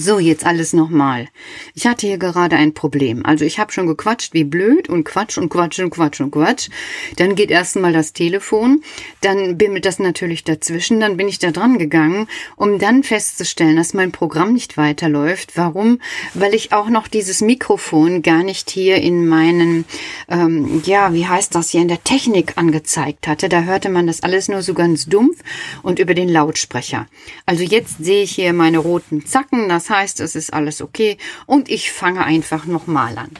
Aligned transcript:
So, 0.00 0.18
jetzt 0.18 0.46
alles 0.46 0.72
nochmal. 0.72 1.28
Ich 1.74 1.86
hatte 1.86 2.06
hier 2.06 2.18
gerade 2.18 2.56
ein 2.56 2.74
Problem. 2.74 3.24
Also 3.24 3.44
ich 3.44 3.58
habe 3.58 3.72
schon 3.72 3.86
gequatscht 3.86 4.34
wie 4.34 4.44
blöd 4.44 4.88
und 4.88 5.04
Quatsch 5.04 5.38
und 5.38 5.48
Quatsch 5.48 5.78
und 5.78 5.90
Quatsch 5.90 6.20
und 6.20 6.30
Quatsch. 6.30 6.68
Dann 7.16 7.34
geht 7.34 7.50
erstmal 7.50 7.92
das 7.92 8.12
Telefon, 8.12 8.82
dann 9.20 9.56
bimmelt 9.58 9.84
das 9.84 9.98
natürlich 9.98 10.44
dazwischen, 10.44 11.00
dann 11.00 11.16
bin 11.16 11.28
ich 11.28 11.38
da 11.38 11.50
dran 11.50 11.78
gegangen, 11.78 12.26
um 12.56 12.78
dann 12.78 13.02
festzustellen, 13.02 13.76
dass 13.76 13.94
mein 13.94 14.12
Programm 14.12 14.52
nicht 14.52 14.76
weiterläuft. 14.76 15.56
Warum? 15.56 16.00
Weil 16.34 16.54
ich 16.54 16.72
auch 16.72 16.88
noch 16.88 17.08
dieses 17.08 17.40
Mikrofon 17.40 18.22
gar 18.22 18.42
nicht 18.42 18.70
hier 18.70 18.96
in 18.96 19.26
meinen, 19.26 19.84
ähm, 20.28 20.82
ja, 20.84 21.12
wie 21.12 21.26
heißt 21.26 21.54
das 21.54 21.70
hier, 21.70 21.82
in 21.82 21.88
der 21.88 22.04
Technik 22.04 22.56
angezeigt 22.56 23.26
hatte. 23.26 23.48
Da 23.48 23.62
hörte 23.62 23.88
man 23.88 24.06
das 24.06 24.22
alles 24.22 24.48
nur 24.48 24.62
so 24.62 24.74
ganz 24.74 25.06
dumpf 25.06 25.38
und 25.82 25.98
über 25.98 26.14
den 26.14 26.28
Lautsprecher. 26.28 27.06
Also 27.46 27.64
jetzt 27.64 28.04
sehe 28.04 28.22
ich 28.22 28.32
hier 28.32 28.52
meine 28.52 28.78
roten 28.78 29.26
Zacken, 29.26 29.68
das 29.68 29.90
heißt, 29.90 30.20
es 30.20 30.34
ist 30.34 30.52
alles 30.52 30.82
okay 30.82 31.16
und 31.46 31.59
ich 31.68 31.92
fange 31.92 32.24
einfach 32.24 32.66
nochmal 32.66 33.18
an. 33.18 33.30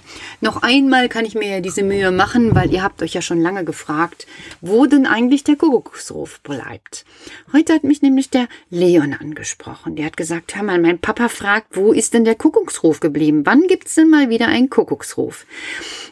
Noch 0.41 0.63
einmal 0.63 1.09
kann 1.09 1.25
ich 1.25 1.35
mir 1.35 1.49
ja 1.49 1.61
diese 1.61 1.83
Mühe 1.83 2.11
machen, 2.11 2.55
weil 2.55 2.73
ihr 2.73 2.83
habt 2.83 3.03
euch 3.03 3.15
ja 3.15 3.23
schon 3.23 3.41
lange 3.41 3.65
gefragt, 3.65 4.27
wo 4.61 4.87
denn 4.87 5.07
eigentlich 5.07 5.45
der 5.45 5.57
Kuckucksruf 5.57 6.41
bleibt. 6.41 7.05
Heute 7.53 7.73
hat 7.75 7.85
mich 7.85 8.03
nämlich 8.03 8.31
der 8.31 8.49
Leon 8.71 9.15
angesprochen. 9.15 9.97
Der 9.97 10.07
hat 10.07 10.17
gesagt, 10.17 10.57
hör 10.57 10.63
mal, 10.63 10.81
mein 10.81 10.99
Papa 10.99 11.29
fragt, 11.29 11.77
wo 11.77 11.93
ist 11.93 12.15
denn 12.15 12.25
der 12.25 12.35
Kuckucksruf 12.35 13.01
geblieben? 13.01 13.43
Wann 13.45 13.67
gibt's 13.67 13.95
denn 13.95 14.11
mal 14.11 14.29
wieder 14.29 14.49
einen 14.49 14.71
Kuckucksruf? 14.71 15.47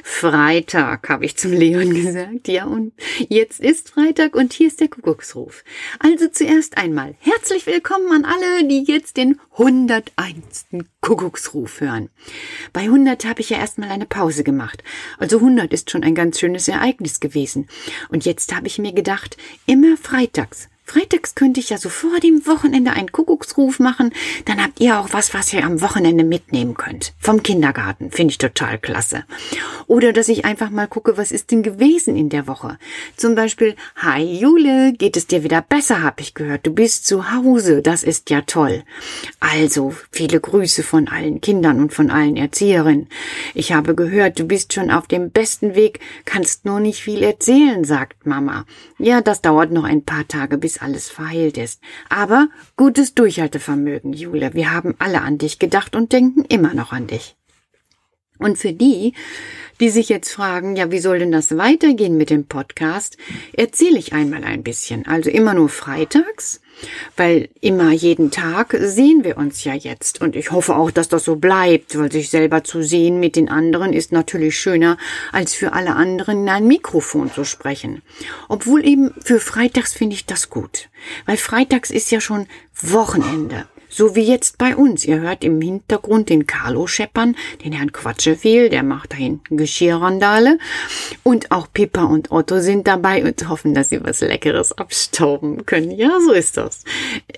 Freitag, 0.03 1.09
habe 1.09 1.25
ich 1.25 1.37
zum 1.37 1.53
Leon 1.53 1.95
gesagt. 1.95 2.49
Ja, 2.49 2.65
und 2.65 2.93
jetzt 3.29 3.61
ist 3.61 3.91
Freitag 3.91 4.35
und 4.35 4.53
hier 4.53 4.69
ist 4.69 4.81
der 4.81 4.89
Kuckucksruf. 4.89 5.65
Also 5.99 6.29
zuerst 6.29 6.77
einmal 6.77 7.15
herzlich 7.19 7.67
willkommen 7.67 8.13
an 8.13 8.25
alle, 8.25 8.67
die 8.67 8.85
jetzt 8.85 9.17
den 9.17 9.41
100 9.53 10.13
einsten 10.17 10.89
Kuckucksruf 11.01 11.81
hören. 11.81 12.11
Bei 12.73 12.83
100 12.83 13.25
habe 13.25 13.41
ich 13.41 13.51
ja 13.51 13.59
erstmal 13.59 13.91
eine 13.91 14.07
Pause 14.07 14.45
gemacht. 14.45 14.83
Also 15.19 15.39
100 15.39 15.73
ist 15.73 15.91
schon 15.91 16.03
ein 16.03 16.15
ganz 16.15 16.39
schönes 16.39 16.69
Ereignis 16.69 17.21
gewesen. 17.21 17.69
Und 18.09 18.25
jetzt 18.25 18.55
habe 18.55 18.67
ich 18.67 18.79
mir 18.79 18.93
gedacht, 18.93 19.37
immer 19.67 19.97
freitags 19.97 20.69
Freitags 20.89 21.35
könnte 21.35 21.61
ich 21.61 21.69
ja 21.69 21.77
so 21.77 21.91
vor 21.91 22.19
dem 22.19 22.47
Wochenende 22.47 22.93
einen 22.93 23.13
Kuckucksruf 23.13 23.79
machen. 23.79 24.11
Dann 24.47 24.63
habt 24.63 24.81
ihr 24.81 24.99
auch 24.99 25.09
was, 25.13 25.35
was 25.35 25.53
ihr 25.53 25.63
am 25.63 25.83
Wochenende 25.83 26.25
mitnehmen 26.25 26.75
könnt. 26.75 27.13
Vom 27.19 27.43
Kindergarten. 27.43 28.11
Finde 28.11 28.31
ich 28.31 28.39
total 28.39 28.79
klasse. 28.79 29.25
Oder 29.87 30.15
dass 30.15 30.29
ich 30.29 30.47
einfach 30.47 30.71
mal 30.71 30.87
gucke, 30.87 31.19
was 31.19 31.31
ist 31.31 31.51
denn 31.51 31.63
gewesen 31.63 32.17
in 32.17 32.31
der 32.31 32.47
Woche. 32.47 32.79
Zum 33.17 33.35
Beispiel, 33.35 33.77
Hi 33.97 34.23
Jule, 34.23 34.95
geht 34.95 35.19
es 35.19 35.27
dir 35.27 35.45
wieder 35.45 35.61
besser, 35.61 36.03
hab 36.03 36.23
ich 36.23 36.33
gehört. 36.33 36.67
Du 36.67 36.73
bist 36.73 37.07
zu 37.07 37.33
Hause. 37.33 37.83
Das 37.83 38.03
ist 38.03 38.31
ja 38.31 38.41
toll. 38.41 38.83
Also, 39.41 39.95
viele 40.11 40.41
Grüße 40.41 40.83
von 40.83 41.09
allen 41.09 41.43
Kindern 41.43 41.81
und 41.81 41.93
von 41.93 42.11
allen 42.11 42.39
Erzieherinnen. 42.39 43.09
Ich 43.53 43.73
habe 43.73 43.95
gehört, 43.95 44.39
du 44.39 44.45
bist 44.45 44.73
schon 44.73 44.91
auf 44.91 45.07
dem 45.07 45.31
besten 45.33 45.75
Weg, 45.75 46.01
kannst 46.25 46.65
nur 46.65 46.81
nicht 46.81 47.03
viel 47.03 47.23
erzählen, 47.23 47.85
sagt 47.85 48.27
Mama. 48.27 48.65
Ja, 48.99 49.21
das 49.21 49.43
dauert 49.43 49.71
noch 49.71 49.85
ein 49.85 50.03
paar 50.03 50.27
Tage, 50.27 50.57
bis 50.57 50.78
alles 50.83 51.09
verheilt 51.09 51.57
ist. 51.57 51.81
Aber 52.09 52.49
gutes 52.77 53.15
Durchhaltevermögen, 53.15 54.13
Jule. 54.13 54.55
Wir 54.55 54.73
haben 54.73 54.95
alle 54.99 55.23
an 55.23 55.39
dich 55.39 55.59
gedacht 55.59 55.97
und 55.97 56.13
denken 56.13 56.45
immer 56.45 56.75
noch 56.75 56.93
an 56.93 57.07
dich. 57.07 57.38
Und 58.39 58.59
für 58.59 58.73
die, 58.73 59.15
die 59.81 59.91
sich 59.91 60.09
jetzt 60.09 60.31
fragen, 60.31 60.77
ja, 60.77 60.91
wie 60.91 60.99
soll 60.99 61.19
denn 61.19 61.33
das 61.33 61.57
weitergehen 61.57 62.17
mit 62.17 62.31
dem 62.31 62.47
Podcast, 62.47 63.17
erzähle 63.53 63.99
ich 63.99 64.13
einmal 64.13 64.45
ein 64.45 64.63
bisschen. 64.63 65.07
Also 65.07 65.31
immer 65.31 65.55
nur 65.55 65.69
freitags 65.69 66.61
weil 67.17 67.49
immer 67.61 67.91
jeden 67.93 68.31
Tag 68.31 68.77
sehen 68.79 69.25
wir 69.25 69.37
uns 69.37 69.65
ja 69.65 69.75
jetzt. 69.75 70.21
Und 70.21 70.37
ich 70.37 70.51
hoffe 70.51 70.77
auch, 70.77 70.91
dass 70.91 71.09
das 71.09 71.25
so 71.25 71.37
bleibt, 71.37 71.99
weil 71.99 72.13
sich 72.13 72.31
selber 72.31 72.65
zu 72.65 72.83
sehen 72.83 73.21
mit 73.21 73.37
den 73.37 73.49
anderen 73.49 73.93
ist 73.93 74.13
natürlich 74.13 74.59
schöner, 74.59 74.97
als 75.33 75.55
für 75.55 75.73
alle 75.73 75.95
anderen 75.95 76.43
in 76.43 76.49
ein 76.49 76.67
Mikrofon 76.67 77.33
zu 77.33 77.45
sprechen. 77.45 78.03
Obwohl 78.49 78.87
eben 78.87 79.13
für 79.23 79.41
Freitags 79.41 79.93
finde 79.95 80.15
ich 80.15 80.27
das 80.27 80.51
gut. 80.51 80.89
Weil 81.27 81.37
Freitags 81.37 81.91
ist 81.91 82.11
ja 82.11 82.21
schon 82.21 82.47
Wochenende. 82.81 83.67
So 83.89 84.15
wie 84.15 84.23
jetzt 84.23 84.59
bei 84.59 84.77
uns. 84.77 85.05
Ihr 85.05 85.21
hört 85.21 85.45
im 85.45 85.61
Hintergrund 85.61 86.29
den 86.29 86.47
Carlo 86.47 86.87
scheppern, 86.87 87.37
den 87.65 87.73
Herrn 87.73 87.93
Quatschefehl, 87.93 88.69
der 88.69 88.83
macht 88.83 89.13
da 89.13 89.17
hinten 89.17 89.57
Geschirrrandale. 89.57 90.59
Und 91.23 91.51
auch 91.51 91.69
Pippa 91.73 92.05
und 92.05 92.31
Otto 92.31 92.61
sind 92.61 92.87
dabei 92.87 93.25
und 93.25 93.49
hoffen, 93.49 93.75
dass 93.75 93.89
sie 93.89 94.03
was 94.05 94.21
Leckeres 94.21 94.73
abstauben 94.73 95.67
können. 95.67 95.91
Ja, 95.91 96.21
so 96.21 96.33
ist 96.33 96.57
das. 96.57 96.85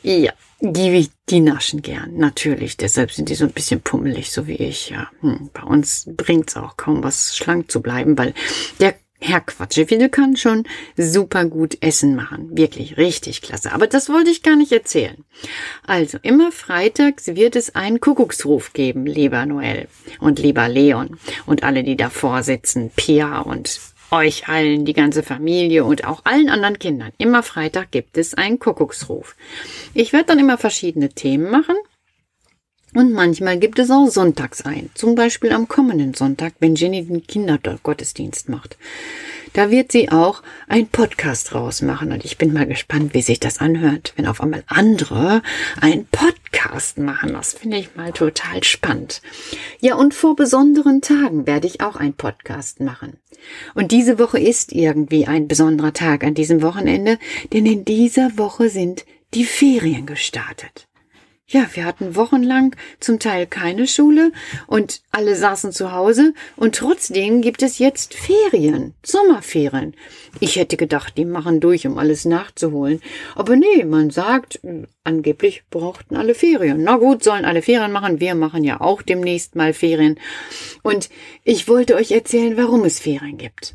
Ja, 0.03 0.33
die, 0.61 1.09
die 1.29 1.41
naschen 1.41 1.83
gern, 1.83 2.17
natürlich. 2.17 2.77
Deshalb 2.77 3.13
sind 3.13 3.29
die 3.29 3.35
so 3.35 3.47
ein 3.47 3.53
bisschen 3.53 3.81
pummelig, 3.81 4.31
so 4.31 4.47
wie 4.47 4.57
ich. 4.57 4.91
Ja, 4.91 5.09
hm, 5.21 5.51
bei 5.53 5.63
uns 5.63 6.07
bringt's 6.07 6.57
auch 6.57 6.77
kaum 6.77 7.03
was 7.03 7.37
schlank 7.37 7.71
zu 7.71 7.81
bleiben, 7.81 8.19
weil 8.19 8.35
der 8.79 8.95
Herr 9.21 9.41
Quatschewille 9.43 10.09
kann 10.09 10.37
schon 10.37 10.65
super 10.97 11.45
gut 11.45 11.77
Essen 11.83 12.17
machen. 12.17 12.57
Wirklich 12.57 12.97
richtig 12.97 13.43
klasse. 13.43 13.73
Aber 13.73 13.87
das 13.87 14.09
wollte 14.09 14.31
ich 14.31 14.43
gar 14.43 14.57
nicht 14.57 14.73
erzählen. 14.73 15.25
Also, 15.87 16.19
immer 16.23 16.51
freitags 16.51 17.27
wird 17.29 17.55
es 17.55 17.75
einen 17.75 18.01
Kuckucksruf 18.01 18.73
geben, 18.73 19.05
lieber 19.07 19.45
Noel 19.45 19.89
und 20.21 20.39
lieber 20.39 20.69
Leon 20.69 21.19
und 21.47 21.63
alle, 21.63 21.85
die 21.85 21.97
davor 21.97 22.43
sitzen, 22.43 22.91
Pia 22.97 23.41
und 23.41 23.79
euch 24.11 24.49
allen, 24.49 24.85
die 24.85 24.93
ganze 24.93 25.23
Familie 25.23 25.85
und 25.85 26.05
auch 26.05 26.23
allen 26.25 26.49
anderen 26.49 26.79
Kindern. 26.79 27.13
Immer 27.19 27.43
Freitag 27.43 27.91
gibt 27.91 28.19
es 28.19 28.35
einen 28.35 28.59
Kuckucksruf. 28.59 29.37
Ich 29.95 30.13
werde 30.13 30.27
dann 30.27 30.39
immer 30.39 30.59
verschiedene 30.59 31.11
Themen 31.11 31.51
machen 31.51 31.77
und 32.95 33.13
manchmal 33.13 33.59
gibt 33.59 33.79
es 33.79 33.91
auch 33.91 34.09
sonntags 34.09 34.63
ein, 34.63 34.91
zum 34.95 35.15
Beispiel 35.15 35.53
am 35.53 35.69
kommenden 35.69 36.15
Sonntag, 36.15 36.55
wenn 36.59 36.75
Jenny 36.75 37.05
den 37.05 37.27
Kindergottesdienst 37.27 38.49
macht. 38.49 38.77
Da 39.53 39.71
wird 39.71 39.91
sie 39.91 40.11
auch 40.11 40.43
ein 40.69 40.87
Podcast 40.87 41.55
rausmachen 41.55 42.13
und 42.13 42.25
ich 42.25 42.39
bin 42.39 42.53
mal 42.53 42.67
gespannt, 42.67 43.15
wie 43.15 43.23
sich 43.23 43.41
das 43.41 43.59
anhört, 43.59 44.13
wenn 44.17 44.27
auf 44.27 44.41
einmal 44.41 44.63
andere 44.67 45.43
einen 45.81 46.07
Podcast 46.07 46.99
machen. 46.99 47.33
Das 47.33 47.55
finde 47.55 47.79
ich 47.79 47.97
mal 47.97 48.13
total 48.13 48.63
spannend. 48.63 49.23
Ja, 49.81 49.97
und 49.97 50.15
vor 50.15 50.37
besonderen 50.37 51.01
Tagen 51.01 51.47
werde 51.47 51.67
ich 51.67 51.81
auch 51.81 51.97
einen 51.97 52.15
Podcast 52.15 52.81
machen. 52.81 53.19
Und 53.75 53.91
diese 53.91 54.19
Woche 54.19 54.39
ist 54.39 54.73
irgendwie 54.73 55.27
ein 55.27 55.49
besonderer 55.49 55.93
Tag 55.93 56.23
an 56.23 56.35
diesem 56.35 56.63
Wochenende, 56.63 57.19
denn 57.53 57.67
in 57.67 57.85
dieser 57.85 58.39
Woche 58.39 58.69
sind 58.69 59.05
die 59.35 59.45
Ferien 59.45 60.07
gestartet. 60.07 60.90
Ja, 61.53 61.67
wir 61.75 61.85
hatten 61.85 62.15
wochenlang 62.15 62.77
zum 63.01 63.19
Teil 63.19 63.45
keine 63.45 63.89
Schule 63.89 64.31
und 64.69 65.03
alle 65.11 65.35
saßen 65.35 65.73
zu 65.73 65.91
Hause 65.91 66.33
und 66.55 66.77
trotzdem 66.77 67.43
gibt 67.43 67.65
es 67.65 67.81
jetzt 67.81 68.15
Ferien, 68.15 68.95
Sommerferien. 69.05 69.97
Ich 70.39 70.55
hätte 70.55 70.77
gedacht, 70.77 71.15
die 71.17 71.25
machen 71.25 71.59
durch, 71.59 71.89
um 71.89 71.99
alles 71.99 72.25
nachzuholen. 72.25 73.01
Aber 73.35 73.57
nee, 73.57 73.85
man 73.85 74.11
sagt, 74.11 74.61
angeblich 75.03 75.65
brauchten 75.71 76.15
alle 76.15 76.37
Ferien. 76.37 76.85
Na 76.85 76.99
gut, 76.99 77.25
sollen 77.25 77.45
alle 77.45 77.63
Ferien 77.63 77.91
machen. 77.91 78.21
Wir 78.21 78.37
machen 78.37 78.63
ja 78.63 78.81
auch 78.81 79.03
demnächst 79.03 79.57
mal 79.57 79.73
Ferien. 79.73 80.21
Und 80.85 81.11
ich 81.43 81.67
wollte 81.67 81.97
euch 81.97 82.13
erzählen, 82.13 82.57
warum 82.57 82.85
es 82.85 83.01
Ferien 83.01 83.39
gibt. 83.39 83.75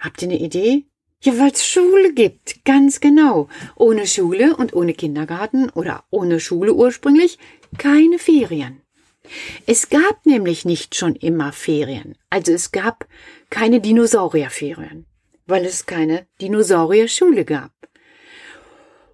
Habt 0.00 0.20
ihr 0.20 0.28
eine 0.30 0.40
Idee? 0.40 0.84
Ja, 1.24 1.38
weil 1.38 1.52
es 1.52 1.66
Schule 1.66 2.12
gibt, 2.12 2.66
ganz 2.66 3.00
genau. 3.00 3.48
Ohne 3.76 4.06
Schule 4.06 4.54
und 4.56 4.74
ohne 4.74 4.92
Kindergarten 4.92 5.70
oder 5.70 6.04
ohne 6.10 6.38
Schule 6.38 6.74
ursprünglich 6.74 7.38
keine 7.78 8.18
Ferien. 8.18 8.82
Es 9.66 9.88
gab 9.88 10.26
nämlich 10.26 10.66
nicht 10.66 10.94
schon 10.94 11.16
immer 11.16 11.52
Ferien. 11.52 12.18
Also 12.28 12.52
es 12.52 12.72
gab 12.72 13.06
keine 13.48 13.80
Dinosaurierferien, 13.80 15.06
weil 15.46 15.64
es 15.64 15.86
keine 15.86 16.26
Dinosaurierschule 16.42 17.46
gab. 17.46 17.72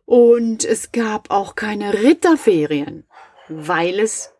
Und 0.05 0.65
es 0.65 0.91
gab 0.91 1.31
auch 1.31 1.55
keine 1.55 1.95
Ritterferien, 1.95 3.05
weil 3.49 4.01
es 4.01 4.33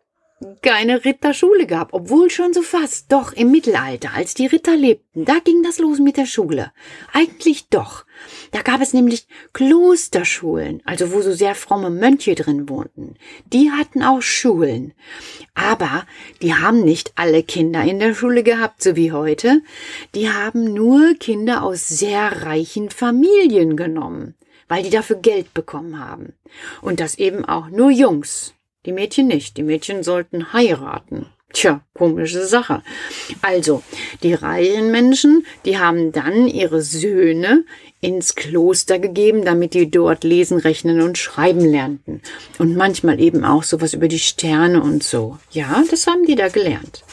keine 0.61 1.05
Ritterschule 1.05 1.65
gab, 1.65 1.93
obwohl 1.93 2.29
schon 2.29 2.53
so 2.53 2.61
fast. 2.61 3.11
Doch 3.11 3.33
im 3.33 3.51
Mittelalter, 3.51 4.13
als 4.13 4.33
die 4.33 4.47
Ritter 4.47 4.75
lebten, 4.75 5.25
da 5.25 5.39
ging 5.43 5.63
das 5.63 5.79
los 5.79 5.99
mit 5.99 6.17
der 6.17 6.25
Schule. 6.25 6.71
Eigentlich 7.13 7.69
doch. 7.69 8.05
Da 8.51 8.61
gab 8.61 8.81
es 8.81 8.93
nämlich 8.93 9.27
Klosterschulen, 9.53 10.81
also 10.85 11.11
wo 11.11 11.21
so 11.21 11.31
sehr 11.31 11.55
fromme 11.55 11.89
Mönche 11.89 12.35
drin 12.35 12.69
wohnten. 12.69 13.15
Die 13.51 13.71
hatten 13.71 14.03
auch 14.03 14.21
Schulen. 14.21 14.93
Aber 15.53 16.05
die 16.41 16.53
haben 16.53 16.83
nicht 16.83 17.13
alle 17.15 17.43
Kinder 17.43 17.83
in 17.83 17.99
der 17.99 18.13
Schule 18.13 18.43
gehabt, 18.43 18.83
so 18.83 18.95
wie 18.95 19.11
heute. 19.11 19.61
Die 20.15 20.29
haben 20.29 20.73
nur 20.73 21.15
Kinder 21.15 21.63
aus 21.63 21.87
sehr 21.87 22.43
reichen 22.43 22.89
Familien 22.89 23.75
genommen, 23.75 24.35
weil 24.67 24.83
die 24.83 24.89
dafür 24.89 25.17
Geld 25.17 25.53
bekommen 25.53 25.99
haben. 25.99 26.33
Und 26.81 26.99
das 26.99 27.15
eben 27.15 27.45
auch 27.45 27.69
nur 27.69 27.91
Jungs. 27.91 28.53
Die 28.85 28.91
Mädchen 28.93 29.27
nicht. 29.27 29.57
Die 29.57 29.63
Mädchen 29.63 30.03
sollten 30.03 30.53
heiraten. 30.53 31.27
Tja, 31.53 31.81
komische 31.93 32.45
Sache. 32.45 32.81
Also, 33.41 33.83
die 34.23 34.33
reichen 34.33 34.89
Menschen, 34.91 35.45
die 35.65 35.77
haben 35.77 36.11
dann 36.11 36.47
ihre 36.47 36.81
Söhne 36.81 37.65
ins 37.99 38.35
Kloster 38.35 38.99
gegeben, 38.99 39.43
damit 39.43 39.73
die 39.73 39.91
dort 39.91 40.23
lesen, 40.23 40.57
rechnen 40.57 41.01
und 41.01 41.17
schreiben 41.17 41.65
lernten. 41.65 42.21
Und 42.57 42.75
manchmal 42.75 43.19
eben 43.19 43.43
auch 43.43 43.63
sowas 43.63 43.93
über 43.93 44.07
die 44.07 44.19
Sterne 44.19 44.81
und 44.81 45.03
so. 45.03 45.37
Ja, 45.51 45.83
das 45.89 46.07
haben 46.07 46.25
die 46.25 46.35
da 46.35 46.47
gelernt. 46.47 47.03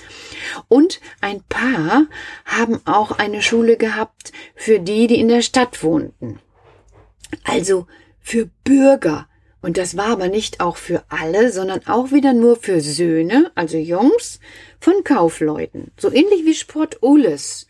Und 0.69 1.01
ein 1.21 1.43
paar 1.49 2.07
haben 2.45 2.81
auch 2.87 3.13
eine 3.13 3.43
Schule 3.43 3.77
gehabt 3.77 4.33
für 4.55 4.79
die, 4.79 5.07
die 5.09 5.21
in 5.21 5.29
der 5.29 5.43
Stadt 5.43 5.83
wohnten. 5.83 6.39
Also 7.45 7.87
für 8.21 8.49
Bürger, 8.65 9.28
und 9.61 9.77
das 9.77 9.97
war 9.97 10.07
aber 10.07 10.29
nicht 10.29 10.61
auch 10.61 10.77
für 10.77 11.03
alle, 11.09 11.51
sondern 11.51 11.87
auch 11.87 12.13
wieder 12.13 12.33
nur 12.33 12.57
für 12.57 12.81
Söhne, 12.81 13.51
also 13.55 13.77
Jungs, 13.77 14.39
von 14.81 15.03
Kaufleuten. 15.03 15.91
So 15.99 16.13
ähnlich 16.13 16.45
wie 16.45 16.55
Sport 16.55 16.99
Ulles 17.03 17.67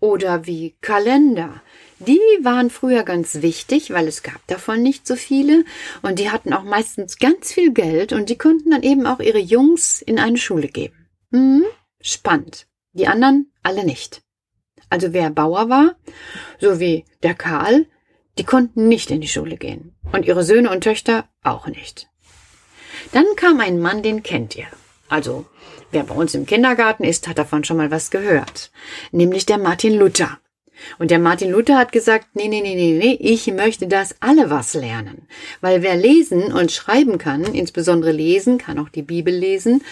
oder 0.00 0.46
wie 0.46 0.74
Kalender. 0.80 1.62
Die 1.98 2.20
waren 2.42 2.70
früher 2.70 3.02
ganz 3.02 3.42
wichtig, 3.42 3.90
weil 3.90 4.08
es 4.08 4.22
gab 4.22 4.46
davon 4.46 4.82
nicht 4.82 5.06
so 5.06 5.16
viele 5.16 5.64
und 6.02 6.18
die 6.18 6.30
hatten 6.30 6.52
auch 6.52 6.62
meistens 6.62 7.18
ganz 7.18 7.52
viel 7.52 7.72
Geld 7.72 8.12
und 8.12 8.30
die 8.30 8.38
konnten 8.38 8.70
dann 8.70 8.82
eben 8.82 9.06
auch 9.06 9.20
ihre 9.20 9.38
Jungs 9.38 10.00
in 10.02 10.18
eine 10.18 10.38
Schule 10.38 10.68
geben. 10.68 11.08
Hm, 11.30 11.64
spannend. 12.00 12.66
Die 12.92 13.06
anderen 13.06 13.52
alle 13.62 13.84
nicht. 13.84 14.22
Also 14.88 15.12
wer 15.12 15.30
Bauer 15.30 15.68
war, 15.68 15.96
so 16.58 16.80
wie 16.80 17.04
der 17.22 17.34
Karl, 17.34 17.86
die 18.38 18.44
konnten 18.44 18.88
nicht 18.88 19.10
in 19.10 19.20
die 19.20 19.28
Schule 19.28 19.56
gehen. 19.56 19.94
Und 20.12 20.26
ihre 20.26 20.44
Söhne 20.44 20.70
und 20.70 20.82
Töchter 20.82 21.28
auch 21.42 21.66
nicht. 21.66 22.08
Dann 23.12 23.26
kam 23.36 23.60
ein 23.60 23.80
Mann, 23.80 24.02
den 24.02 24.22
kennt 24.22 24.56
ihr. 24.56 24.66
Also, 25.08 25.46
wer 25.90 26.04
bei 26.04 26.14
uns 26.14 26.34
im 26.34 26.46
Kindergarten 26.46 27.04
ist, 27.04 27.28
hat 27.28 27.38
davon 27.38 27.64
schon 27.64 27.76
mal 27.76 27.90
was 27.90 28.10
gehört. 28.10 28.70
Nämlich 29.10 29.46
der 29.46 29.58
Martin 29.58 29.94
Luther. 29.94 30.38
Und 30.98 31.10
der 31.10 31.18
Martin 31.18 31.50
Luther 31.50 31.76
hat 31.76 31.92
gesagt, 31.92 32.28
nee, 32.34 32.48
nee, 32.48 32.62
nee, 32.62 32.74
nee, 32.74 32.98
nee, 32.98 33.18
ich 33.20 33.46
möchte, 33.48 33.86
dass 33.86 34.16
alle 34.20 34.50
was 34.50 34.74
lernen. 34.74 35.26
Weil 35.60 35.82
wer 35.82 35.96
lesen 35.96 36.52
und 36.52 36.72
schreiben 36.72 37.18
kann, 37.18 37.44
insbesondere 37.44 38.12
lesen, 38.12 38.58
kann 38.58 38.78
auch 38.78 38.88
die 38.88 39.02
Bibel 39.02 39.34
lesen 39.34 39.82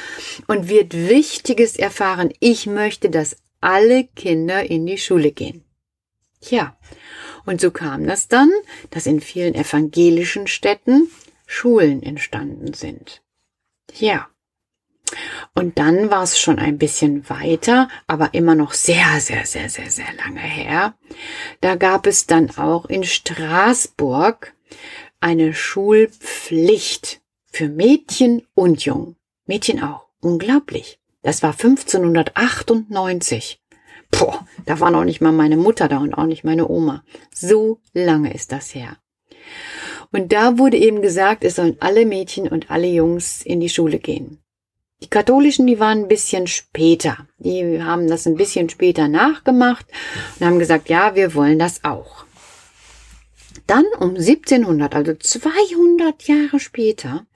und 0.46 0.68
wird 0.68 0.94
Wichtiges 0.94 1.76
erfahren. 1.76 2.32
Ich 2.40 2.66
möchte, 2.66 3.10
dass 3.10 3.36
alle 3.60 4.04
Kinder 4.04 4.70
in 4.70 4.86
die 4.86 4.98
Schule 4.98 5.32
gehen. 5.32 5.64
Tja, 6.40 6.76
und 7.48 7.62
so 7.62 7.70
kam 7.70 8.06
das 8.06 8.28
dann, 8.28 8.52
dass 8.90 9.06
in 9.06 9.22
vielen 9.22 9.54
evangelischen 9.54 10.46
Städten 10.46 11.10
Schulen 11.46 12.02
entstanden 12.02 12.74
sind. 12.74 13.22
Ja. 13.94 14.28
Und 15.54 15.78
dann 15.78 16.10
war 16.10 16.24
es 16.24 16.38
schon 16.38 16.58
ein 16.58 16.76
bisschen 16.76 17.30
weiter, 17.30 17.88
aber 18.06 18.34
immer 18.34 18.54
noch 18.54 18.74
sehr, 18.74 19.18
sehr, 19.20 19.46
sehr, 19.46 19.70
sehr, 19.70 19.90
sehr 19.90 20.12
lange 20.22 20.40
her. 20.40 20.92
Da 21.62 21.76
gab 21.76 22.06
es 22.06 22.26
dann 22.26 22.50
auch 22.58 22.84
in 22.84 23.02
Straßburg 23.02 24.52
eine 25.18 25.54
Schulpflicht 25.54 27.22
für 27.50 27.70
Mädchen 27.70 28.46
und 28.52 28.84
Jungen. 28.84 29.16
Mädchen 29.46 29.82
auch. 29.82 30.04
Unglaublich. 30.20 31.00
Das 31.22 31.42
war 31.42 31.52
1598. 31.52 33.58
Boah, 34.10 34.46
da 34.66 34.80
war 34.80 34.90
noch 34.90 35.04
nicht 35.04 35.20
mal 35.20 35.32
meine 35.32 35.56
Mutter 35.56 35.88
da 35.88 35.98
und 35.98 36.14
auch 36.14 36.26
nicht 36.26 36.44
meine 36.44 36.68
Oma. 36.68 37.04
So 37.34 37.80
lange 37.92 38.32
ist 38.34 38.52
das 38.52 38.74
her. 38.74 38.96
Und 40.10 40.32
da 40.32 40.58
wurde 40.58 40.78
eben 40.78 41.02
gesagt, 41.02 41.44
es 41.44 41.56
sollen 41.56 41.76
alle 41.80 42.06
Mädchen 42.06 42.48
und 42.48 42.70
alle 42.70 42.86
Jungs 42.86 43.42
in 43.42 43.60
die 43.60 43.68
Schule 43.68 43.98
gehen. 43.98 44.38
Die 45.02 45.08
Katholischen, 45.08 45.66
die 45.66 45.78
waren 45.78 45.98
ein 45.98 46.08
bisschen 46.08 46.46
später. 46.46 47.28
Die 47.38 47.80
haben 47.82 48.08
das 48.08 48.26
ein 48.26 48.34
bisschen 48.34 48.68
später 48.68 49.06
nachgemacht 49.06 49.86
und 50.38 50.46
haben 50.46 50.58
gesagt, 50.58 50.88
ja, 50.88 51.14
wir 51.14 51.34
wollen 51.34 51.58
das 51.58 51.84
auch. 51.84 52.24
Dann 53.66 53.84
um 54.00 54.16
1700, 54.16 54.94
also 54.94 55.14
200 55.14 56.26
Jahre 56.26 56.58
später, 56.58 57.26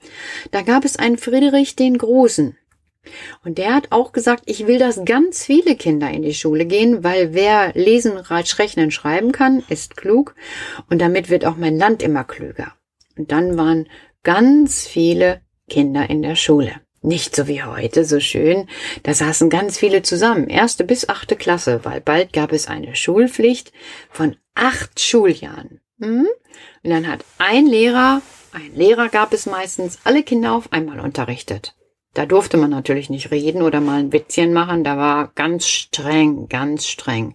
da 0.51 0.61
gab 0.61 0.83
es 0.83 0.97
einen 0.97 1.17
Friedrich 1.17 1.75
den 1.75 1.97
Großen. 1.97 2.57
Und 3.43 3.57
der 3.57 3.73
hat 3.73 3.91
auch 3.91 4.11
gesagt, 4.11 4.43
ich 4.45 4.67
will, 4.67 4.79
dass 4.79 5.03
ganz 5.05 5.45
viele 5.45 5.75
Kinder 5.75 6.09
in 6.09 6.21
die 6.21 6.33
Schule 6.33 6.65
gehen, 6.65 7.03
weil 7.03 7.33
wer 7.33 7.73
lesen, 7.73 8.17
rechnen, 8.17 8.91
schreiben 8.91 9.31
kann, 9.31 9.63
ist 9.69 9.97
klug. 9.97 10.35
Und 10.89 10.99
damit 10.99 11.29
wird 11.29 11.45
auch 11.45 11.57
mein 11.57 11.77
Land 11.77 12.01
immer 12.01 12.23
klüger. 12.23 12.73
Und 13.17 13.31
dann 13.31 13.57
waren 13.57 13.87
ganz 14.23 14.87
viele 14.87 15.41
Kinder 15.69 16.09
in 16.09 16.21
der 16.21 16.35
Schule. 16.35 16.71
Nicht 17.01 17.35
so 17.35 17.47
wie 17.47 17.63
heute, 17.63 18.05
so 18.05 18.21
schön. 18.21 18.69
Da 19.03 19.13
saßen 19.13 19.49
ganz 19.49 19.77
viele 19.77 20.03
zusammen, 20.03 20.47
erste 20.47 20.85
bis 20.85 21.09
achte 21.09 21.35
Klasse, 21.35 21.81
weil 21.83 21.99
bald 21.99 22.31
gab 22.31 22.53
es 22.53 22.67
eine 22.67 22.95
Schulpflicht 22.95 23.73
von 24.09 24.37
acht 24.55 25.01
Schuljahren. 25.01 25.81
Hm? 25.99 26.27
Und 26.83 26.89
dann 26.89 27.07
hat 27.07 27.25
ein 27.39 27.65
Lehrer, 27.65 28.21
ein 28.53 28.73
Lehrer 28.73 29.09
gab 29.09 29.33
es 29.33 29.45
meistens, 29.45 29.99
alle 30.05 30.23
Kinder 30.23 30.53
auf 30.53 30.71
einmal 30.71 31.01
unterrichtet. 31.01 31.75
Da 32.13 32.27
durfte 32.27 32.57
man 32.57 32.69
natürlich 32.69 33.09
nicht 33.09 33.31
reden 33.31 33.63
oder 33.63 33.81
mal 33.81 33.99
ein 33.99 34.13
Witzchen 34.13 34.53
machen. 34.53 34.83
Da 34.83 34.97
war 34.97 35.31
ganz 35.33 35.67
streng, 35.67 36.47
ganz 36.47 36.85
streng. 36.85 37.33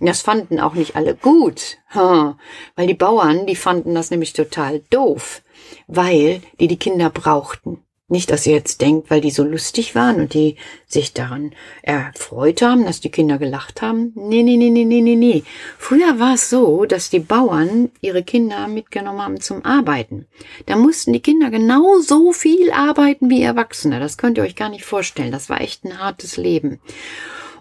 Das 0.00 0.22
fanden 0.22 0.58
auch 0.60 0.72
nicht 0.72 0.96
alle 0.96 1.14
gut, 1.14 1.76
weil 1.92 2.86
die 2.86 2.94
Bauern, 2.94 3.46
die 3.46 3.54
fanden 3.54 3.94
das 3.94 4.10
nämlich 4.10 4.32
total 4.32 4.80
doof, 4.88 5.42
weil 5.88 6.40
die 6.58 6.68
die 6.68 6.78
Kinder 6.78 7.10
brauchten. 7.10 7.83
Nicht, 8.06 8.30
dass 8.30 8.44
ihr 8.44 8.52
jetzt 8.52 8.82
denkt, 8.82 9.08
weil 9.10 9.22
die 9.22 9.30
so 9.30 9.42
lustig 9.42 9.94
waren 9.94 10.16
und 10.16 10.34
die 10.34 10.56
sich 10.86 11.14
daran 11.14 11.54
erfreut 11.80 12.60
haben, 12.60 12.84
dass 12.84 13.00
die 13.00 13.10
Kinder 13.10 13.38
gelacht 13.38 13.80
haben. 13.80 14.12
Nee, 14.14 14.42
nee, 14.42 14.58
nee, 14.58 14.68
nee, 14.68 14.84
nee, 14.84 15.00
nee, 15.00 15.16
nee. 15.16 15.42
Früher 15.78 16.18
war 16.18 16.34
es 16.34 16.50
so, 16.50 16.84
dass 16.84 17.08
die 17.08 17.20
Bauern 17.20 17.90
ihre 18.02 18.22
Kinder 18.22 18.68
mitgenommen 18.68 19.22
haben 19.22 19.40
zum 19.40 19.64
Arbeiten. 19.64 20.26
Da 20.66 20.76
mussten 20.76 21.14
die 21.14 21.22
Kinder 21.22 21.50
genauso 21.50 22.32
viel 22.32 22.70
arbeiten 22.72 23.30
wie 23.30 23.42
Erwachsene. 23.42 24.00
Das 24.00 24.18
könnt 24.18 24.36
ihr 24.36 24.44
euch 24.44 24.54
gar 24.54 24.68
nicht 24.68 24.84
vorstellen. 24.84 25.32
Das 25.32 25.48
war 25.48 25.62
echt 25.62 25.84
ein 25.84 25.98
hartes 25.98 26.36
Leben. 26.36 26.80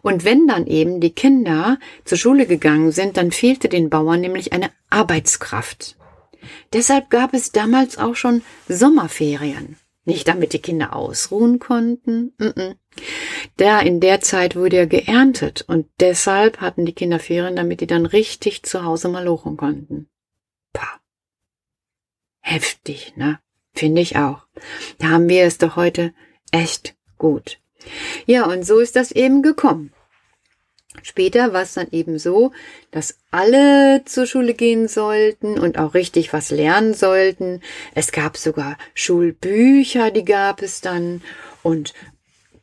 Und 0.01 0.25
wenn 0.25 0.47
dann 0.47 0.67
eben 0.67 0.99
die 0.99 1.11
Kinder 1.11 1.79
zur 2.03 2.17
Schule 2.17 2.47
gegangen 2.47 2.91
sind, 2.91 3.15
dann 3.15 3.31
fehlte 3.31 3.69
den 3.69 3.89
Bauern 3.89 4.19
nämlich 4.19 4.51
eine 4.51 4.71
Arbeitskraft. 4.89 5.95
Deshalb 6.73 7.09
gab 7.09 7.33
es 7.33 7.53
damals 7.53 7.97
auch 7.97 8.17
schon 8.17 8.41
Sommerferien. 8.67 9.77
Nicht 10.05 10.27
damit 10.27 10.53
die 10.53 10.59
Kinder 10.59 10.95
ausruhen 10.95 11.59
konnten. 11.59 12.33
Mm. 12.37 12.73
Da 13.57 13.79
in 13.79 13.99
der 13.99 14.19
Zeit 14.19 14.55
wurde 14.55 14.77
er 14.77 14.87
geerntet 14.87 15.63
und 15.67 15.87
deshalb 15.99 16.59
hatten 16.59 16.85
die 16.85 16.93
Kinder 16.93 17.19
Ferien, 17.19 17.55
damit 17.55 17.79
die 17.79 17.87
dann 17.87 18.05
richtig 18.05 18.63
zu 18.63 18.83
Hause 18.83 19.07
malochen 19.07 19.55
konnten. 19.55 20.09
Pah. 20.73 20.99
Heftig, 22.41 23.15
ne? 23.15 23.39
Finde 23.73 24.01
ich 24.01 24.17
auch. 24.17 24.45
Da 24.99 25.09
haben 25.09 25.29
wir 25.29 25.45
es 25.45 25.57
doch 25.57 25.75
heute 25.77 26.13
echt 26.51 26.95
gut. 27.17 27.59
Ja, 28.25 28.45
und 28.45 28.65
so 28.65 28.79
ist 28.79 28.95
das 28.95 29.11
eben 29.11 29.41
gekommen. 29.41 29.92
Später 31.01 31.53
war 31.53 31.63
es 31.63 31.73
dann 31.73 31.87
eben 31.91 32.19
so, 32.19 32.51
dass 32.91 33.17
alle 33.31 34.03
zur 34.05 34.25
Schule 34.25 34.53
gehen 34.53 34.87
sollten 34.87 35.59
und 35.59 35.77
auch 35.77 35.93
richtig 35.93 36.31
was 36.33 36.51
lernen 36.51 36.93
sollten. 36.93 37.61
Es 37.95 38.11
gab 38.11 38.37
sogar 38.37 38.77
Schulbücher, 38.93 40.11
die 40.11 40.25
gab 40.25 40.61
es 40.61 40.81
dann 40.81 41.21
und 41.63 41.93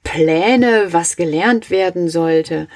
Pläne, 0.03 0.93
was 0.93 1.17
gelernt 1.17 1.71
werden 1.71 2.09
sollte. 2.09 2.69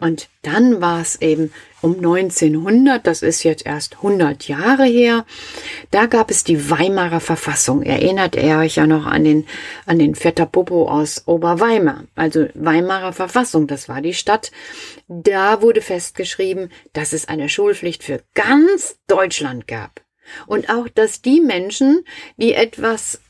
Und 0.00 0.28
dann 0.42 0.80
war 0.80 1.00
es 1.00 1.20
eben 1.20 1.52
um 1.80 1.96
1900, 1.96 3.06
das 3.06 3.22
ist 3.22 3.44
jetzt 3.44 3.64
erst 3.66 3.96
100 3.96 4.48
Jahre 4.48 4.84
her, 4.84 5.24
da 5.90 6.06
gab 6.06 6.30
es 6.30 6.44
die 6.44 6.70
Weimarer 6.70 7.20
Verfassung. 7.20 7.82
Erinnert 7.82 8.36
ihr 8.36 8.58
euch 8.58 8.76
ja 8.76 8.86
noch 8.86 9.06
an 9.06 9.24
den, 9.24 9.46
an 9.86 9.98
den 9.98 10.14
Vetter 10.14 10.46
Popo 10.46 10.88
aus 10.88 11.22
Oberweimar? 11.26 12.04
Also 12.14 12.46
Weimarer 12.54 13.12
Verfassung, 13.12 13.66
das 13.68 13.88
war 13.88 14.00
die 14.00 14.14
Stadt. 14.14 14.50
Da 15.20 15.60
wurde 15.60 15.82
festgeschrieben, 15.82 16.72
dass 16.94 17.12
es 17.12 17.28
eine 17.28 17.50
Schulpflicht 17.50 18.02
für 18.02 18.22
ganz 18.34 18.98
Deutschland 19.08 19.68
gab. 19.68 20.00
Und 20.46 20.70
auch, 20.70 20.88
dass 20.88 21.20
die 21.20 21.40
Menschen, 21.40 22.06
die 22.36 22.54
etwas, 22.54 23.20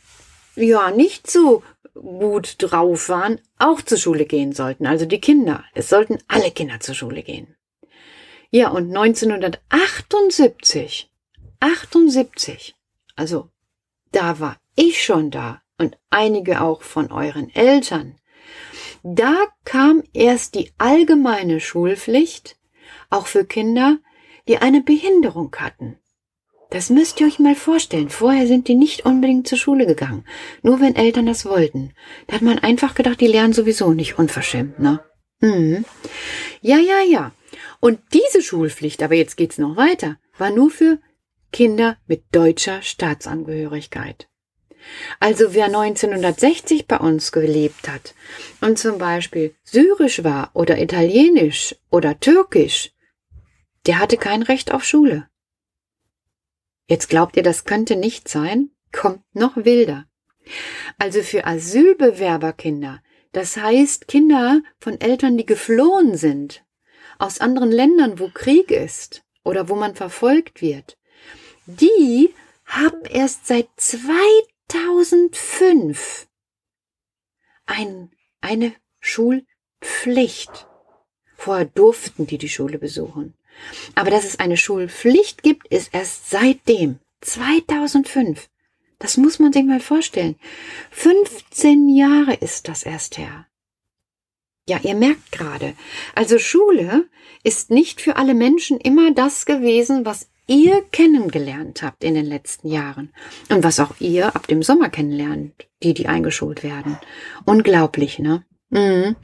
ja, 0.54 0.92
nicht 0.92 1.28
so 1.28 1.64
gut 1.94 2.54
drauf 2.58 3.08
waren, 3.08 3.40
auch 3.58 3.82
zur 3.82 3.98
Schule 3.98 4.26
gehen 4.26 4.52
sollten. 4.52 4.86
Also 4.86 5.06
die 5.06 5.20
Kinder. 5.20 5.64
Es 5.74 5.88
sollten 5.88 6.18
alle 6.28 6.52
Kinder 6.52 6.78
zur 6.78 6.94
Schule 6.94 7.24
gehen. 7.24 7.56
Ja, 8.50 8.68
und 8.68 8.94
1978, 8.94 11.10
78, 11.60 12.76
also 13.16 13.48
da 14.12 14.38
war 14.40 14.58
ich 14.76 15.02
schon 15.02 15.30
da 15.30 15.62
und 15.78 15.96
einige 16.10 16.60
auch 16.60 16.82
von 16.82 17.10
euren 17.10 17.48
Eltern. 17.50 18.18
Da 19.02 19.46
kam 19.64 20.02
erst 20.12 20.54
die 20.54 20.70
allgemeine 20.78 21.60
Schulpflicht, 21.60 22.56
auch 23.10 23.26
für 23.26 23.44
Kinder, 23.44 23.98
die 24.48 24.58
eine 24.58 24.80
Behinderung 24.80 25.54
hatten. 25.58 25.98
Das 26.70 26.88
müsst 26.88 27.20
ihr 27.20 27.26
euch 27.26 27.38
mal 27.38 27.54
vorstellen. 27.54 28.08
Vorher 28.08 28.46
sind 28.46 28.66
die 28.66 28.74
nicht 28.74 29.04
unbedingt 29.04 29.46
zur 29.46 29.58
Schule 29.58 29.86
gegangen. 29.86 30.24
Nur 30.62 30.80
wenn 30.80 30.96
Eltern 30.96 31.26
das 31.26 31.44
wollten. 31.44 31.92
Da 32.26 32.36
hat 32.36 32.42
man 32.42 32.58
einfach 32.58 32.94
gedacht, 32.94 33.20
die 33.20 33.26
lernen 33.26 33.52
sowieso 33.52 33.92
nicht 33.92 34.18
unverschämt, 34.18 34.78
ne? 34.78 35.00
Mhm. 35.40 35.84
Ja, 36.62 36.78
ja, 36.78 37.02
ja. 37.02 37.32
Und 37.80 38.00
diese 38.14 38.40
Schulpflicht, 38.40 39.02
aber 39.02 39.16
jetzt 39.16 39.36
geht's 39.36 39.58
noch 39.58 39.76
weiter, 39.76 40.18
war 40.38 40.50
nur 40.50 40.70
für 40.70 40.98
Kinder 41.52 41.98
mit 42.06 42.24
deutscher 42.32 42.80
Staatsangehörigkeit. 42.80 44.28
Also 45.20 45.54
wer 45.54 45.66
1960 45.66 46.86
bei 46.86 46.98
uns 46.98 47.32
gelebt 47.32 47.88
hat 47.88 48.14
und 48.60 48.78
zum 48.78 48.98
Beispiel 48.98 49.54
syrisch 49.64 50.24
war 50.24 50.50
oder 50.54 50.80
italienisch 50.80 51.74
oder 51.90 52.18
türkisch, 52.18 52.92
der 53.86 53.98
hatte 53.98 54.16
kein 54.16 54.42
Recht 54.42 54.72
auf 54.72 54.84
Schule. 54.84 55.28
Jetzt 56.88 57.08
glaubt 57.08 57.36
ihr, 57.36 57.42
das 57.42 57.64
könnte 57.64 57.96
nicht 57.96 58.28
sein? 58.28 58.70
Kommt 58.92 59.22
noch 59.34 59.56
wilder. 59.56 60.06
Also 60.98 61.22
für 61.22 61.46
Asylbewerberkinder, 61.46 63.02
das 63.32 63.56
heißt 63.56 64.08
Kinder 64.08 64.60
von 64.78 65.00
Eltern, 65.00 65.38
die 65.38 65.46
geflohen 65.46 66.16
sind, 66.16 66.64
aus 67.18 67.40
anderen 67.40 67.70
Ländern, 67.70 68.18
wo 68.18 68.28
Krieg 68.28 68.70
ist 68.70 69.22
oder 69.44 69.68
wo 69.68 69.76
man 69.76 69.94
verfolgt 69.94 70.60
wird, 70.60 70.98
die 71.66 72.34
haben 72.64 73.04
erst 73.08 73.46
seit 73.46 73.68
2005 74.72 76.28
ein, 77.66 78.10
eine 78.40 78.74
Schulpflicht. 79.00 80.66
Vorher 81.36 81.66
durften 81.66 82.26
die 82.26 82.38
die 82.38 82.48
Schule 82.48 82.78
besuchen. 82.78 83.34
Aber 83.94 84.10
dass 84.10 84.24
es 84.24 84.40
eine 84.40 84.56
Schulpflicht 84.56 85.42
gibt, 85.42 85.68
ist 85.68 85.92
erst 85.92 86.30
seitdem. 86.30 87.00
2005. 87.20 88.48
Das 88.98 89.18
muss 89.18 89.38
man 89.38 89.52
sich 89.52 89.64
mal 89.64 89.80
vorstellen. 89.80 90.36
15 90.90 91.90
Jahre 91.90 92.32
ist 92.32 92.66
das 92.66 92.82
erst 92.82 93.18
her. 93.18 93.46
Ja, 94.66 94.80
ihr 94.82 94.94
merkt 94.94 95.32
gerade. 95.32 95.74
Also 96.14 96.38
Schule 96.38 97.10
ist 97.42 97.68
nicht 97.68 98.00
für 98.00 98.16
alle 98.16 98.32
Menschen 98.32 98.80
immer 98.80 99.12
das 99.12 99.44
gewesen, 99.44 100.06
was 100.06 100.31
ihr 100.52 100.82
kennengelernt 100.92 101.82
habt 101.82 102.04
in 102.04 102.14
den 102.14 102.26
letzten 102.26 102.68
Jahren 102.68 103.10
und 103.48 103.64
was 103.64 103.80
auch 103.80 103.94
ihr 104.00 104.36
ab 104.36 104.46
dem 104.46 104.62
Sommer 104.62 104.90
kennenlernt, 104.90 105.52
die, 105.82 105.94
die 105.94 106.08
eingeschult 106.08 106.62
werden. 106.62 106.98
Unglaublich, 107.46 108.18
ne? 108.18 108.44
Mhm. 108.68 109.16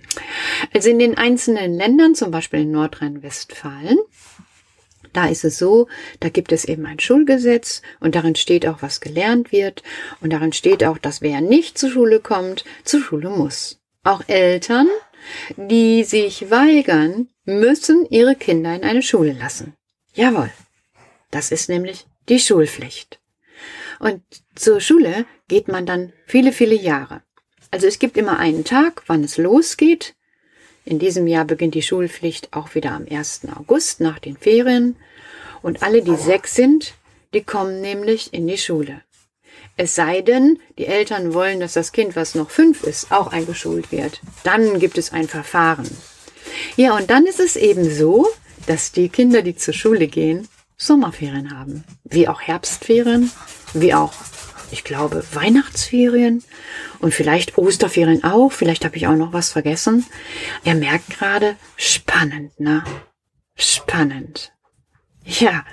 Also 0.73 0.89
in 0.89 0.99
den 0.99 1.19
einzelnen 1.19 1.75
Ländern, 1.75 2.15
zum 2.15 2.31
Beispiel 2.31 2.61
in 2.61 2.71
Nordrhein-Westfalen, 2.71 3.99
da 5.13 5.27
ist 5.27 5.45
es 5.45 5.59
so, 5.59 5.87
da 6.21 6.31
gibt 6.31 6.51
es 6.51 6.65
eben 6.65 6.87
ein 6.87 6.99
Schulgesetz 6.99 7.83
und 8.01 8.15
darin 8.15 8.35
steht 8.35 8.67
auch, 8.67 8.81
was 8.81 9.01
gelernt 9.01 9.53
wird 9.53 9.83
und 10.21 10.33
darin 10.33 10.55
steht 10.55 10.83
auch, 10.83 10.97
dass 10.97 11.21
wer 11.21 11.43
nicht 11.43 11.77
zur 11.77 11.91
Schule 11.91 12.21
kommt, 12.21 12.65
zur 12.85 13.03
Schule 13.03 13.29
muss. 13.29 13.81
Auch 14.03 14.23
Eltern, 14.29 14.89
die 15.57 16.05
sich 16.05 16.51
weigern, 16.51 17.29
müssen 17.45 18.07
ihre 18.09 18.35
Kinder 18.35 18.75
in 18.75 18.85
eine 18.85 19.03
Schule 19.03 19.33
lassen. 19.33 19.75
Jawohl. 20.15 20.51
Das 21.31 21.51
ist 21.51 21.69
nämlich 21.69 22.07
die 22.29 22.39
Schulpflicht. 22.39 23.21
Und 23.99 24.23
zur 24.55 24.81
Schule 24.81 25.27
geht 25.49 25.69
man 25.69 25.87
dann 25.87 26.13
viele, 26.27 26.53
viele 26.53 26.75
Jahre. 26.75 27.23
Also 27.71 27.87
es 27.87 27.99
gibt 27.99 28.17
immer 28.17 28.39
einen 28.39 28.65
Tag, 28.65 29.03
wann 29.07 29.25
es 29.25 29.37
losgeht. 29.37 30.15
In 30.85 30.99
diesem 30.99 31.27
Jahr 31.27 31.45
beginnt 31.45 31.75
die 31.75 31.83
Schulpflicht 31.83 32.53
auch 32.53 32.75
wieder 32.75 32.93
am 32.93 33.07
1. 33.11 33.43
August 33.55 34.01
nach 34.01 34.19
den 34.19 34.37
Ferien. 34.37 34.97
Und 35.61 35.83
alle, 35.83 36.03
die 36.03 36.17
sechs 36.17 36.55
sind, 36.55 36.95
die 37.35 37.43
kommen 37.43 37.81
nämlich 37.81 38.33
in 38.33 38.47
die 38.47 38.57
Schule. 38.57 39.03
Es 39.77 39.95
sei 39.95 40.23
denn, 40.23 40.59
die 40.79 40.87
Eltern 40.87 41.35
wollen, 41.35 41.61
dass 41.61 41.75
das 41.75 41.93
Kind, 41.93 42.17
was 42.17 42.35
noch 42.35 42.51
fünf 42.51 42.85
ist, 42.85 43.13
auch 43.13 43.29
eingeschult 43.29 43.93
wird. 43.93 44.21
Dann 44.45 44.79
gibt 44.81 44.99
es 44.99 45.13
ein 45.13 45.29
Verfahren. 45.29 45.89
Ja, 46.77 46.97
und 46.97 47.11
dann 47.11 47.27
ist 47.27 47.41
es 47.41 47.57
eben 47.57 47.89
so, 47.89 48.27
dass 48.67 48.93
die 48.93 49.09
Kinder, 49.09 49.43
die 49.43 49.57
zur 49.57 49.75
Schule 49.75 50.07
gehen, 50.09 50.49
Sommerferien 50.79 51.59
haben. 51.59 51.85
Wie 52.05 52.29
auch 52.29 52.41
Herbstferien, 52.41 53.31
wie 53.75 53.93
auch, 53.93 54.13
ich 54.71 54.85
glaube, 54.85 55.25
Weihnachtsferien 55.33 56.45
und 57.01 57.13
vielleicht 57.13 57.59
Osterferien 57.59 58.23
auch. 58.23 58.53
Vielleicht 58.53 58.85
habe 58.85 58.97
ich 58.97 59.07
auch 59.09 59.17
noch 59.17 59.33
was 59.33 59.51
vergessen. 59.51 60.07
Er 60.65 60.77
merkt 60.77 61.11
gerade, 61.11 61.57
spannend, 61.77 62.59
ne? 62.61 62.85
Spannend. 63.57 64.53
Ja, 65.25 65.65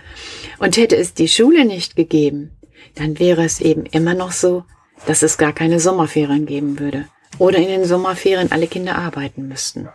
und 0.57 0.75
hätte 0.75 0.97
es 0.97 1.13
die 1.13 1.29
Schule 1.29 1.65
nicht 1.65 1.95
gegeben, 1.95 2.51
dann 2.95 3.19
wäre 3.19 3.45
es 3.45 3.61
eben 3.61 3.85
immer 3.85 4.15
noch 4.15 4.31
so, 4.31 4.65
dass 5.05 5.21
es 5.21 5.37
gar 5.37 5.53
keine 5.53 5.79
Sommerferien 5.79 6.45
geben 6.45 6.79
würde. 6.79 7.07
Oder 7.37 7.59
in 7.59 7.67
den 7.67 7.85
Sommerferien 7.85 8.51
alle 8.51 8.67
Kinder 8.67 8.97
arbeiten 8.97 9.47
müssten. 9.47 9.87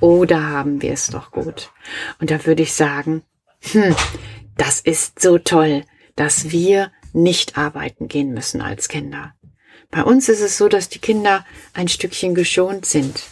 Oder 0.00 0.42
haben 0.48 0.82
wir 0.82 0.92
es 0.92 1.08
doch 1.08 1.30
gut. 1.30 1.70
Und 2.20 2.30
da 2.30 2.44
würde 2.46 2.62
ich 2.62 2.72
sagen, 2.72 3.22
hm, 3.60 3.94
das 4.60 4.78
ist 4.78 5.18
so 5.20 5.38
toll, 5.38 5.84
dass 6.16 6.50
wir 6.50 6.92
nicht 7.14 7.56
arbeiten 7.56 8.08
gehen 8.08 8.34
müssen 8.34 8.60
als 8.60 8.88
Kinder. 8.88 9.32
Bei 9.90 10.04
uns 10.04 10.28
ist 10.28 10.42
es 10.42 10.58
so, 10.58 10.68
dass 10.68 10.90
die 10.90 10.98
Kinder 10.98 11.46
ein 11.72 11.88
Stückchen 11.88 12.34
geschont 12.34 12.84
sind. 12.84 13.22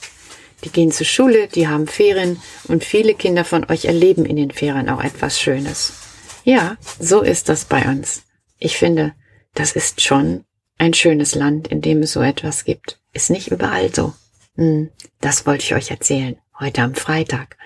Die 0.65 0.71
gehen 0.71 0.91
zur 0.91 1.05
Schule, 1.05 1.47
die 1.49 1.69
haben 1.69 1.87
Ferien 1.87 2.41
und 2.65 2.83
viele 2.83 3.15
Kinder 3.15 3.45
von 3.45 3.69
euch 3.71 3.85
erleben 3.85 4.25
in 4.25 4.37
den 4.37 4.51
Ferien 4.51 4.89
auch 4.89 5.05
etwas 5.05 5.39
Schönes. 5.39 5.93
Ja, 6.45 6.79
so 6.99 7.21
ist 7.21 7.51
das 7.51 7.67
bei 7.67 7.87
uns. 7.87 8.23
Ich 8.59 8.79
finde, 8.79 9.13
das 9.55 9.73
ist 9.73 10.01
schon 10.01 10.47
ein 10.79 10.95
schönes 10.95 11.35
Land, 11.35 11.69
in 11.69 11.83
dem 11.83 12.03
es 12.03 12.13
so 12.13 12.23
etwas 12.23 12.65
gibt. 12.65 13.01
Ist 13.13 13.29
nicht 13.29 13.49
überall 13.49 13.95
so. 13.95 14.15
Hm, 14.57 14.89
das 15.21 15.45
wollte 15.47 15.65
ich 15.65 15.75
euch 15.75 15.91
erzählen, 15.91 16.39
heute 16.59 16.81
am 16.81 16.95
Freitag. 16.95 17.59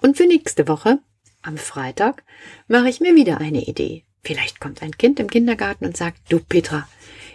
Und 0.00 0.16
für 0.16 0.26
nächste 0.26 0.68
Woche 0.68 1.00
am 1.42 1.56
Freitag 1.56 2.24
mache 2.68 2.88
ich 2.88 3.00
mir 3.00 3.14
wieder 3.14 3.38
eine 3.38 3.62
Idee. 3.62 4.04
Vielleicht 4.22 4.60
kommt 4.60 4.82
ein 4.82 4.96
Kind 4.96 5.18
im 5.20 5.28
Kindergarten 5.28 5.84
und 5.84 5.96
sagt, 5.96 6.20
du 6.30 6.38
Petra, 6.38 6.88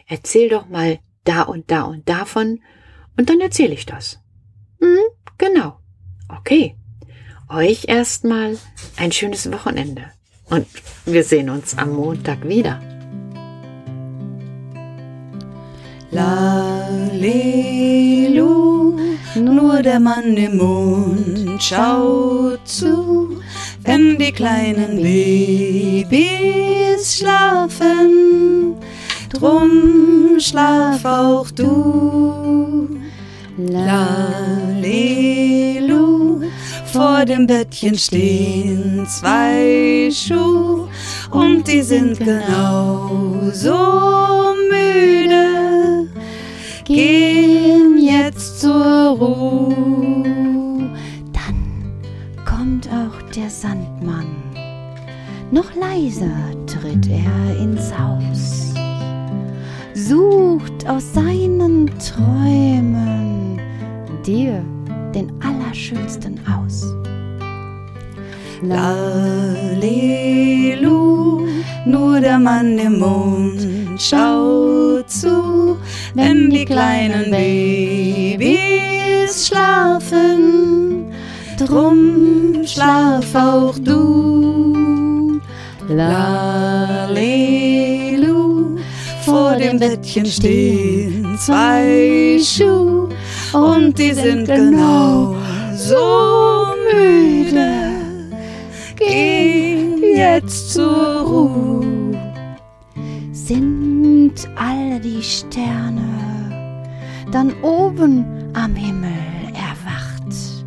erzähl 0.07 0.49
doch 0.49 0.69
mal 0.69 0.99
da 1.25 1.41
und 1.43 1.69
da 1.69 1.83
und 1.83 2.07
davon, 2.07 2.61
und 3.17 3.29
dann 3.29 3.41
erzähle 3.41 3.73
ich 3.73 3.85
das. 3.85 4.19
Hm, 4.79 4.99
genau. 5.37 5.79
Okay. 6.29 6.75
Euch 7.49 7.85
erstmal 7.87 8.57
ein 8.95 9.11
schönes 9.11 9.51
Wochenende. 9.51 10.11
Und 10.45 10.67
wir 11.05 11.23
sehen 11.23 11.49
uns 11.49 11.77
am 11.77 11.93
Montag 11.93 12.47
wieder. 12.47 12.81
Lalelu, 16.11 17.37
nur 19.35 19.81
der 19.81 19.99
Mann 19.99 20.37
im 20.37 20.57
Mond 20.57 21.61
schaut 21.61 22.65
zu 22.67 23.36
wenn 23.87 24.19
die 24.19 24.31
kleinen 24.33 25.01
Babys 25.01 26.17
schlafen. 27.17 28.75
Drum 29.31 30.37
schlaf 30.39 31.03
auch 31.05 31.49
du. 31.51 32.89
Lalelu, 33.57 34.01
vor 36.93 37.25
dem 37.25 37.47
Bettchen 37.47 37.97
stehen 37.97 39.07
zwei 39.07 40.11
Schuhe 40.11 40.87
und 41.31 41.67
die 41.67 41.81
sind 41.81 42.19
genauso 42.19 43.73
müde. 44.69 46.07
Gehen 46.85 47.97
jetzt 47.97 48.61
zur 48.61 49.17
Ruhe. 49.17 50.06
Noch 55.49 55.73
leiser 55.75 56.27
tritt 56.65 57.07
er 57.09 57.57
ins 57.57 57.97
Haus, 57.97 58.73
sucht 59.93 60.85
aus 60.89 61.13
seinen 61.13 61.89
Träumen 61.99 63.57
dir 64.25 64.61
den 65.15 65.31
allerschönsten 65.41 66.37
aus. 66.53 66.83
Lalelu, 68.61 69.87
nur 71.85 72.19
der 72.19 72.39
Mann 72.39 72.77
im 72.77 72.99
Mond 72.99 73.65
schaut 73.97 75.09
zu, 75.09 75.77
wenn 76.13 76.49
die 76.49 76.65
kleinen 76.65 77.31
Babys 77.31 78.47
schlafen 79.47 81.05
drum 81.57 82.65
schlaf 82.65 83.33
auch 83.33 83.77
du. 83.79 84.76
Lalelu, 85.89 87.27
vor 89.25 89.55
dem 89.55 89.79
Bettchen 89.79 90.25
stehen 90.25 91.37
zwei 91.39 92.39
Schuhe 92.41 93.09
und 93.53 93.97
die 93.97 94.13
sind 94.13 94.45
genau 94.45 95.35
so 95.75 96.65
müde. 96.93 97.91
Geh 98.95 100.15
jetzt 100.15 100.73
zur 100.73 101.21
Ruhe. 101.21 101.27
Ruh. 101.27 102.13
Sind 103.31 104.33
alle 104.55 104.99
die 104.99 105.23
Sterne 105.23 106.17
dann 107.31 107.53
oben 107.61 108.25
am 108.53 108.75
Himmel 108.75 109.11
erwacht, 109.53 110.65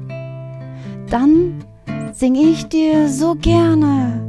dann 1.10 1.64
sing 2.12 2.34
ich 2.34 2.66
dir 2.66 3.08
so 3.08 3.34
gerne 3.34 4.26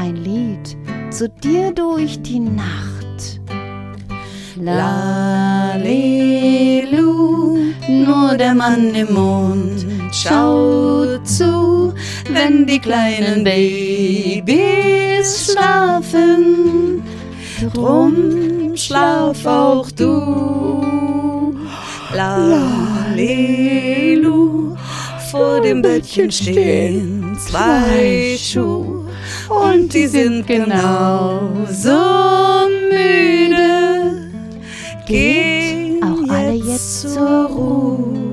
ein 0.00 0.16
Lied 0.16 0.76
zu 1.10 1.28
dir 1.28 1.70
durch 1.72 2.22
die 2.22 2.40
Nacht. 2.40 3.40
Lalelu, 4.56 5.98
nur 7.88 8.34
der 8.38 8.54
Mann 8.54 8.94
im 8.94 9.12
Mond 9.12 9.84
schaut 10.10 11.28
zu, 11.28 11.92
wenn 12.32 12.66
die 12.66 12.78
kleinen 12.78 13.44
Babys 13.44 15.52
schlafen. 15.52 17.02
Drum 17.74 18.74
schlaf 18.76 19.44
auch 19.44 19.90
du. 19.90 21.54
Lalelu, 22.14 23.54
vor 25.30 25.60
dem 25.60 25.82
Bettchen 25.82 26.30
stehen 26.30 27.36
zwei 27.38 28.38
Schuhe 28.38 28.89
und 29.50 29.92
die 29.92 30.06
sind 30.06 30.46
genau 30.46 31.40
so 31.68 32.68
müde. 32.90 34.30
Geht 35.06 36.02
auch 36.02 36.32
alle 36.32 36.52
jetzt 36.52 37.12
zur 37.12 37.46
Ruhe. 37.46 38.29